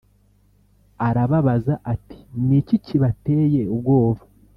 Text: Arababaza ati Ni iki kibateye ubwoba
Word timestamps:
Arababaza 1.07 1.73
ati 1.93 2.17
Ni 2.45 2.53
iki 2.61 2.75
kibateye 2.85 3.61
ubwoba 3.73 4.21